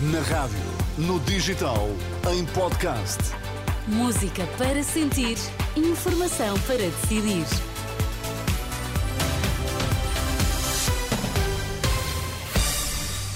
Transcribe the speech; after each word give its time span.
Na 0.00 0.20
rádio, 0.20 0.56
no 0.96 1.18
digital, 1.18 1.88
em 2.32 2.46
podcast. 2.46 3.18
Música 3.88 4.46
para 4.56 4.80
sentir, 4.84 5.36
informação 5.76 6.56
para 6.60 6.76
decidir. 6.76 7.44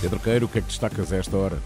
Pedro 0.01 0.21
Queiro, 0.21 0.47
o 0.47 0.49
que 0.49 0.59
é 0.59 0.61
que 0.61 0.69
destacas 0.69 1.13
a 1.13 1.17
esta 1.17 1.37
hora? 1.37 1.59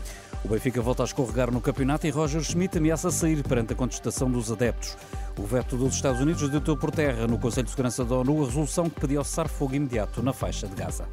O 0.42 0.48
Benfica 0.48 0.80
volta 0.80 1.02
a 1.02 1.04
escorregar 1.04 1.52
no 1.52 1.60
campeonato 1.60 2.06
e 2.06 2.10
Roger 2.10 2.42
Schmidt 2.42 2.78
ameaça 2.78 3.10
sair 3.10 3.42
perante 3.42 3.74
a 3.74 3.76
contestação 3.76 4.30
dos 4.30 4.50
adeptos. 4.50 4.96
O 5.38 5.42
veto 5.42 5.76
dos 5.76 5.94
Estados 5.94 6.22
Unidos 6.22 6.48
deitou 6.48 6.74
por 6.74 6.90
terra 6.90 7.26
no 7.26 7.38
Conselho 7.38 7.64
de 7.64 7.70
Segurança 7.70 8.02
da 8.02 8.14
ONU 8.14 8.42
a 8.42 8.46
resolução 8.46 8.88
que 8.88 8.98
pedia 8.98 9.22
cessar-fogo 9.22 9.74
imediato 9.74 10.22
na 10.22 10.32
faixa 10.32 10.66
de 10.66 10.74
Gaza. 10.74 11.06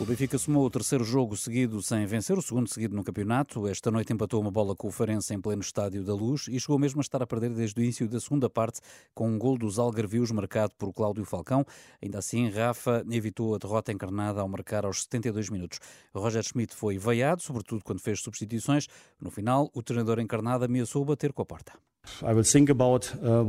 O 0.00 0.04
Benfica 0.06 0.38
somou 0.38 0.64
o 0.64 0.70
terceiro 0.70 1.04
jogo 1.04 1.36
seguido 1.36 1.82
sem 1.82 2.06
vencer, 2.06 2.38
o 2.38 2.40
segundo 2.40 2.72
seguido 2.72 2.96
no 2.96 3.04
campeonato. 3.04 3.68
Esta 3.68 3.90
noite 3.90 4.14
empatou 4.14 4.40
uma 4.40 4.50
bola 4.50 4.74
com 4.74 4.88
o 4.88 4.90
Farense 4.90 5.34
em 5.34 5.38
pleno 5.38 5.60
estádio 5.60 6.02
da 6.02 6.14
Luz 6.14 6.48
e 6.48 6.58
chegou 6.58 6.78
mesmo 6.78 7.00
a 7.00 7.02
estar 7.02 7.22
a 7.22 7.26
perder 7.26 7.50
desde 7.50 7.78
o 7.78 7.82
início 7.82 8.08
da 8.08 8.18
segunda 8.18 8.48
parte 8.48 8.80
com 9.12 9.28
um 9.28 9.38
gol 9.38 9.58
dos 9.58 9.78
Algarvios 9.78 10.30
marcado 10.30 10.72
por 10.78 10.90
Cláudio 10.94 11.26
Falcão. 11.26 11.66
Ainda 12.02 12.18
assim, 12.18 12.48
Rafa 12.48 13.04
evitou 13.10 13.54
a 13.54 13.58
derrota 13.58 13.92
encarnada 13.92 14.40
ao 14.40 14.48
marcar 14.48 14.86
aos 14.86 15.02
72 15.02 15.50
minutos. 15.50 15.78
Roger 16.14 16.42
Schmidt 16.42 16.74
foi 16.74 16.96
veiado, 16.96 17.42
sobretudo 17.42 17.84
quando 17.84 18.00
fez 18.00 18.22
substituições. 18.22 18.86
No 19.20 19.30
final, 19.30 19.70
o 19.74 19.82
treinador 19.82 20.18
encarnado 20.18 20.64
ameaçou 20.64 21.04
bater 21.04 21.30
com 21.30 21.42
a 21.42 21.44
porta. 21.44 21.74
Uh, 22.22 23.44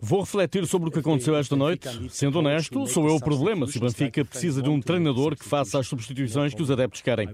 Vou 0.00 0.20
refletir 0.20 0.66
sobre 0.66 0.88
o 0.88 0.92
que 0.92 0.98
aconteceu 0.98 1.36
esta 1.36 1.56
noite. 1.56 1.88
Sendo 2.10 2.38
honesto, 2.38 2.86
sou 2.86 3.06
eu 3.08 3.16
o 3.16 3.20
problema 3.20 3.66
se 3.66 3.78
o 3.78 3.80
Benfica 3.80 4.24
precisa 4.24 4.62
de 4.62 4.68
um 4.68 4.80
treinador 4.80 5.36
que 5.36 5.44
faça 5.44 5.78
as 5.78 5.86
substituições 5.86 6.54
que 6.54 6.62
os 6.62 6.70
adeptos 6.70 7.00
querem. 7.00 7.28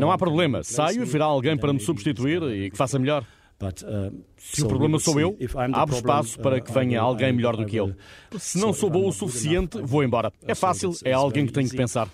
Não 0.00 0.10
há 0.12 0.18
problema. 0.18 0.62
Saio 0.62 1.02
e 1.02 1.06
virá 1.06 1.24
alguém 1.24 1.56
para 1.56 1.72
me 1.72 1.80
substituir 1.80 2.42
e 2.42 2.70
que 2.70 2.76
faça 2.76 2.98
melhor. 2.98 3.24
Uh, 3.62 4.24
se 4.38 4.62
o 4.62 4.68
problema 4.68 4.98
sou 4.98 5.20
eu, 5.20 5.36
abro 5.74 5.96
espaço 5.96 6.38
para 6.40 6.60
que 6.60 6.72
venha 6.72 7.00
alguém 7.00 7.30
melhor 7.30 7.56
do 7.56 7.66
que 7.66 7.76
eu. 7.76 7.94
Se 8.38 8.58
não 8.58 8.72
sou 8.72 8.88
bom 8.88 9.06
o 9.06 9.12
suficiente, 9.12 9.78
vou 9.82 10.02
embora. 10.02 10.32
É 10.46 10.54
fácil, 10.54 10.92
é 11.04 11.12
alguém 11.12 11.46
que 11.46 11.52
tenho 11.52 11.68
que 11.68 11.76
pensar. 11.76 12.08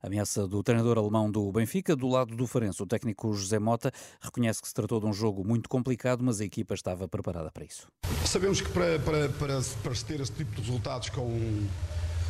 A 0.00 0.06
ameaça 0.06 0.46
do 0.46 0.62
treinador 0.62 0.96
alemão 0.96 1.30
do 1.30 1.50
Benfica, 1.50 1.96
do 1.96 2.06
lado 2.06 2.36
do 2.36 2.46
Farense, 2.46 2.80
o 2.80 2.86
técnico 2.86 3.32
José 3.32 3.58
Mota, 3.58 3.90
reconhece 4.20 4.62
que 4.62 4.68
se 4.68 4.74
tratou 4.74 5.00
de 5.00 5.06
um 5.06 5.12
jogo 5.12 5.44
muito 5.44 5.68
complicado, 5.68 6.22
mas 6.22 6.40
a 6.40 6.44
equipa 6.44 6.74
estava 6.74 7.08
preparada 7.08 7.50
para 7.50 7.64
isso. 7.64 7.88
Sabemos 8.24 8.60
que 8.60 8.70
para, 8.70 8.98
para, 9.00 9.28
para, 9.30 9.60
para 9.82 9.94
se 9.94 10.04
ter 10.04 10.20
esse 10.20 10.32
tipo 10.32 10.54
de 10.54 10.60
resultados 10.62 11.08
com, 11.08 11.66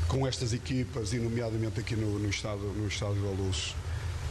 com 0.09 0.27
estas 0.27 0.55
equipas, 0.55 1.13
e 1.13 1.19
nomeadamente 1.19 1.81
aqui 1.81 1.95
no, 1.95 2.19
no, 2.19 2.31
estado, 2.31 2.63
no 2.63 2.87
Estádio 2.87 3.23
da 3.23 3.31
Luz, 3.31 3.75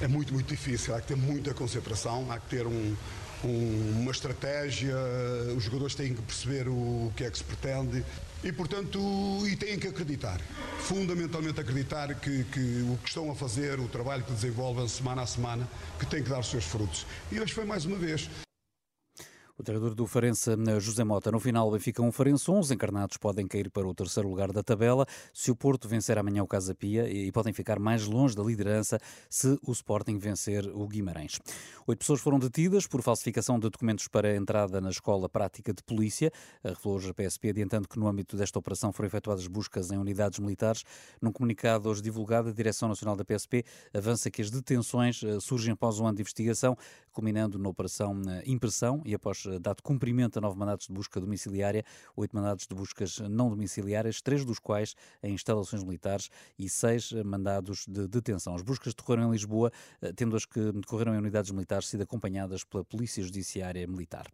é 0.02 0.08
muito, 0.08 0.34
muito 0.34 0.48
difícil. 0.48 0.95
Há 0.95 1.02
que 1.02 1.08
ter 1.08 1.17
muita 1.17 1.53
concentração, 1.53 2.31
há 2.31 2.40
que 2.40 2.50
ter 2.50 2.67
um, 2.67 2.95
um, 3.44 4.00
uma 4.02 4.12
estratégia, 4.12 4.95
os 5.56 5.64
jogadores 5.64 5.95
têm 5.95 6.14
que 6.14 6.22
perceber 6.22 6.67
o, 6.67 7.12
que 7.16 7.23
é 7.23 7.31
que 7.31 7.38
se 7.38 7.44
pretende 7.44 8.03
e, 8.44 8.52
portanto, 8.52 9.00
e 9.48 9.56
têm 9.56 9.80
que 9.80 9.88
acreditar, 9.88 10.40
fundamentalmente 10.80 11.59
acreditar 11.59 12.14
que, 12.16 12.44
que, 12.45 12.86
o 12.90 12.98
que 13.02 13.09
estão 13.09 13.31
a 13.31 13.36
fazer, 13.36 13.80
o 13.80 13.88
trabalho 13.88 14.23
que 14.23 14.31
desenvolvem 14.31 14.88
semana 14.88 15.23
a 15.23 15.28
semana, 15.28 15.68
que 16.00 16.06
tem 16.06 16.22
que 16.22 16.30
dar 16.30 16.40
os 16.40 16.50
seus 16.50 16.66
frutos. 16.66 17.06
E 17.31 17.40
hoje 17.40 17.53
foi 17.53 17.66
mais 17.66 17.86
uma 17.86 17.98
vez. 17.98 18.30
O 19.59 19.63
treinador 19.63 19.95
do 19.95 20.05
Farense, 20.05 20.52
José 20.80 21.03
Mota. 21.03 21.31
No 21.31 21.39
final, 21.39 21.72
Benfica 21.72 22.00
1, 22.00 22.11
Farense 22.11 22.52
11. 22.52 22.75
Encarnados 22.75 23.17
podem 23.17 23.47
cair 23.47 23.72
para 23.72 23.88
o 23.88 23.94
terceiro 23.95 24.30
lugar 24.30 24.52
da 24.52 24.61
tabela 24.61 25.03
se 25.33 25.50
o 25.50 25.55
Porto 25.55 25.88
vencer 25.88 26.16
amanhã 26.19 26.44
o 26.44 26.47
Casa 26.47 26.75
Pia 26.75 27.09
e 27.09 27.31
podem 27.31 27.52
ficar 27.52 27.80
mais 27.80 28.05
longe 28.05 28.35
da 28.35 28.44
liderança 28.44 29.00
se 29.28 29.58
o 29.63 29.72
Sporting 29.72 30.19
vencer 30.19 30.68
o 30.68 30.88
Guimarães. 30.88 31.40
Oito 31.88 31.97
pessoas 31.97 32.22
foram 32.22 32.38
detidas 32.38 32.85
por 32.85 33.01
falsificação 33.01 33.56
de 33.57 33.68
documentos 33.68 34.07
para 34.07 34.35
entrada 34.35 34.79
na 34.79 34.91
Escola 34.91 35.28
Prática 35.28 35.74
de 35.74 35.81
Polícia. 35.81 36.31
Revelou 36.63 36.97
hoje 36.97 37.09
a 37.09 37.13
PSP, 37.16 37.50
adiantando 37.50 37.88
que 37.88 37.97
no 37.97 38.07
âmbito 38.07 38.38
desta 38.38 38.59
operação 38.59 38.94
foram 38.94 39.07
efetuadas 39.07 39.47
buscas 39.47 39.89
em 39.89 39.97
unidades 39.97 40.38
militares. 40.38 40.84
Num 41.19 41.31
comunicado 41.31 41.89
hoje 41.89 42.03
divulgado, 42.03 42.50
a 42.50 42.51
Direção 42.51 42.89
Nacional 42.89 43.16
da 43.16 43.25
PSP 43.25 43.63
avança 43.91 44.29
que 44.29 44.39
as 44.39 44.51
detenções 44.51 45.24
eh, 45.24 45.39
surgem 45.39 45.74
após 45.74 46.00
um 46.00 46.06
ano 46.06 46.18
de 46.18 46.22
investigação, 46.22 46.78
culminando 47.12 47.57
na 47.57 47.69
Operação 47.69 48.22
eh, 48.28 48.44
Impressão 48.45 49.01
e 49.03 49.16
após 49.16 49.47
eh, 49.47 49.47
dado 49.59 49.81
cumprimento 49.81 50.38
a 50.38 50.41
nove 50.41 50.58
mandatos 50.58 50.88
de 50.88 50.94
busca 50.94 51.19
domiciliária, 51.19 51.84
oito 52.16 52.35
mandados 52.35 52.68
de 52.68 52.75
buscas 52.75 53.19
não 53.19 53.50
domiciliárias, 53.50 54.22
três 54.22 54.46
dos 54.46 54.59
quais 54.59 54.96
em 55.24 55.34
instalações 55.34 55.84
militares 55.84 56.30
e 56.58 56.69
seis 56.69 57.12
mandados 57.25 57.86
de 57.88 58.07
detenção. 58.07 58.56
As 58.56 58.62
buscas 58.62 58.94
decorreram 58.94 59.30
em 59.30 59.31
Lisboa, 59.31 59.72
eh, 60.02 60.12
tendo 60.13 60.36
as 60.36 60.46
que 60.46 60.72
decorreram 60.72 61.16
em 61.16 61.18
unidades 61.18 61.52
militares 61.52 61.88
sido 61.88 62.02
acompanhadas 62.02 62.63
pela 62.63 62.84
Polícia 62.84 63.24
Judiciária 63.24 63.86
Militar. 63.88 64.28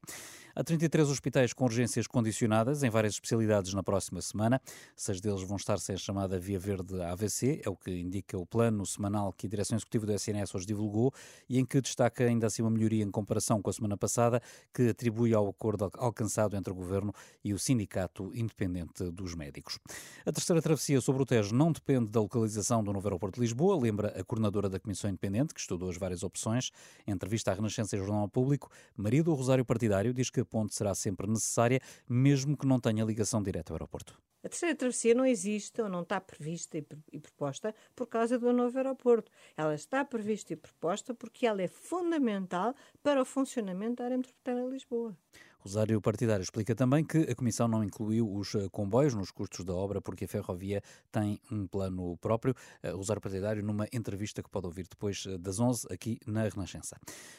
Há 0.55 0.63
33 0.63 1.09
hospitais 1.09 1.51
com 1.51 1.65
urgências 1.65 2.05
condicionadas 2.05 2.83
em 2.83 2.89
várias 2.89 3.13
especialidades 3.13 3.73
na 3.73 3.81
próxima 3.81 4.21
semana. 4.21 4.61
Seis 4.95 5.19
deles 5.19 5.41
vão 5.41 5.57
estar 5.57 5.79
sem 5.79 5.95
a 5.95 5.97
chamada 5.97 6.37
Via 6.39 6.59
Verde 6.59 7.01
AVC, 7.01 7.61
é 7.65 7.69
o 7.69 7.75
que 7.75 7.89
indica 7.89 8.37
o 8.37 8.45
plano 8.45 8.85
semanal 8.85 9.33
que 9.33 9.47
a 9.47 9.49
Direção 9.49 9.75
Executiva 9.75 10.05
do 10.05 10.13
SNS 10.13 10.53
hoje 10.53 10.67
divulgou 10.67 11.11
e 11.49 11.57
em 11.57 11.65
que 11.65 11.81
destaca 11.81 12.23
ainda 12.23 12.45
assim 12.45 12.61
uma 12.61 12.69
melhoria 12.69 13.03
em 13.03 13.09
comparação 13.09 13.63
com 13.63 13.69
a 13.71 13.73
semana 13.73 13.97
passada, 13.97 14.39
que 14.71 14.93
atribui 15.03 15.33
ao 15.33 15.49
acordo 15.49 15.91
alcançado 15.97 16.55
entre 16.55 16.71
o 16.71 16.75
Governo 16.75 17.13
e 17.43 17.53
o 17.53 17.59
Sindicato 17.59 18.31
Independente 18.33 19.11
dos 19.11 19.35
Médicos. 19.35 19.77
A 20.25 20.31
terceira 20.31 20.61
travessia 20.61 21.01
sobre 21.01 21.21
o 21.21 21.25
Tejo 21.25 21.53
não 21.53 21.73
depende 21.73 22.09
da 22.09 22.21
localização 22.21 22.81
do 22.81 22.93
novo 22.93 23.05
aeroporto 23.05 23.35
de 23.35 23.41
Lisboa, 23.41 23.77
lembra 23.77 24.17
a 24.17 24.23
coordenadora 24.23 24.69
da 24.69 24.79
Comissão 24.79 25.09
Independente, 25.09 25.53
que 25.53 25.59
estudou 25.59 25.89
as 25.89 25.97
várias 25.97 26.23
opções. 26.23 26.71
Em 27.05 27.11
entrevista 27.11 27.51
à 27.51 27.53
Renascença 27.53 27.97
e 27.97 27.99
Jornal 27.99 28.29
Público, 28.29 28.69
Maria 28.95 29.23
do 29.23 29.33
Rosário 29.33 29.65
Partidário 29.65 30.13
diz 30.13 30.29
que 30.29 30.39
a 30.39 30.45
ponte 30.45 30.73
será 30.73 30.95
sempre 30.95 31.27
necessária, 31.27 31.81
mesmo 32.07 32.55
que 32.55 32.65
não 32.65 32.79
tenha 32.79 33.03
ligação 33.03 33.43
direta 33.43 33.73
ao 33.73 33.75
aeroporto. 33.75 34.17
A 34.43 34.49
terceira 34.49 34.75
travessia 34.75 35.15
não 35.15 35.25
existe 35.25 35.81
ou 35.81 35.87
não 35.87 36.01
está 36.01 36.19
prevista 36.19 36.77
e 36.77 37.19
proposta 37.19 37.73
por 37.95 38.07
causa 38.07 38.37
do 38.37 38.51
novo 38.51 38.77
aeroporto. 38.77 39.31
Ela 39.55 39.73
está 39.73 40.03
prevista 40.03 40.51
e 40.51 40.57
proposta 40.57 41.13
porque 41.13 41.47
ela 41.47 41.61
é 41.61 41.67
fundamental 41.67 42.75
para 43.01 43.21
o 43.21 43.25
funcionamento 43.25 43.95
da 43.95 44.05
área 44.05 44.17
metropolitana 44.17 44.65
de 44.65 44.73
Lisboa. 44.73 45.17
Rosário 45.63 46.01
Partidário 46.01 46.43
explica 46.43 46.75
também 46.75 47.05
que 47.05 47.19
a 47.19 47.33
Comissão 47.33 47.69
não 47.69 47.85
incluiu 47.85 48.29
os 48.29 48.53
eh, 48.53 48.67
comboios 48.69 49.13
nos 49.13 49.31
custos 49.31 49.63
da 49.63 49.73
obra 49.73 50.01
porque 50.01 50.25
a 50.25 50.27
ferrovia 50.27 50.83
tem 51.09 51.39
um 51.49 51.65
plano 51.65 52.17
próprio. 52.17 52.53
Eh, 52.81 52.91
Rosário 52.91 53.21
Partidário 53.21 53.63
numa 53.63 53.87
entrevista 53.93 54.43
que 54.43 54.49
pode 54.49 54.65
ouvir 54.65 54.85
depois 54.89 55.23
eh, 55.25 55.37
das 55.37 55.61
11 55.61 55.87
aqui 55.89 56.19
na 56.27 56.43
Renascença. 56.43 56.97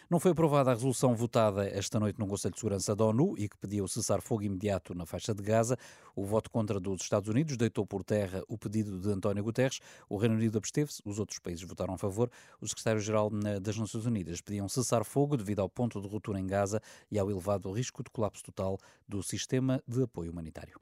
Não 0.09 0.19
foi 0.19 0.31
aprovada 0.31 0.71
a 0.71 0.75
resolução 0.75 1.15
votada 1.15 1.69
esta 1.69 2.01
noite 2.01 2.19
no 2.19 2.27
Conselho 2.27 2.55
de 2.55 2.61
Segurança 2.61 2.97
da 2.97 3.05
ONU 3.05 3.35
e 3.37 3.47
que 3.47 3.59
pediu 3.59 3.87
cessar 3.87 4.23
fogo 4.23 4.43
imediato 4.43 4.95
na 4.95 5.05
faixa 5.05 5.35
de 5.35 5.43
Gaza. 5.43 5.77
O 6.17 6.25
voto 6.25 6.51
contra 6.51 6.81
dos 6.81 7.03
Estados 7.03 7.29
Unidos 7.29 7.59
deitou 7.59 7.87
por 7.87 8.03
terra 8.03 8.43
o 8.49 8.57
pedido 8.57 8.99
de 8.99 9.11
António 9.11 9.45
Guterres. 9.45 9.81
O 10.09 10.17
Reino 10.17 10.37
Unido 10.37 10.57
absteve-se, 10.57 11.03
os 11.05 11.19
outros 11.19 11.39
países 11.39 11.63
votaram 11.63 11.93
a 11.93 11.99
favor. 11.99 12.31
O 12.59 12.67
secretário-geral 12.67 13.29
das 13.61 13.77
Nações 13.77 14.07
Unidas 14.07 14.41
pediam 14.41 14.67
cessar 14.67 15.05
fogo 15.05 15.37
devido 15.37 15.61
ao 15.61 15.69
ponto 15.69 16.01
de 16.01 16.09
ruptura 16.09 16.41
em 16.41 16.47
Gaza 16.47 16.81
e 17.11 17.19
ao 17.19 17.31
elevado 17.31 17.71
risco 17.71 18.03
de 18.03 18.14
colapso 18.15 18.43
total 18.45 18.79
do 19.07 19.23
sistema 19.23 19.83
de 19.87 20.05
apoio 20.05 20.31
humanitário. 20.31 20.81